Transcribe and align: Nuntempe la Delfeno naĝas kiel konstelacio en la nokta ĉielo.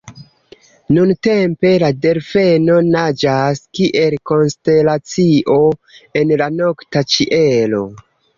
Nuntempe 0.95 1.73
la 1.83 1.91
Delfeno 2.05 2.77
naĝas 2.87 3.61
kiel 3.81 4.17
konstelacio 4.31 5.59
en 6.23 6.35
la 6.43 6.49
nokta 6.57 7.05
ĉielo. 7.15 7.85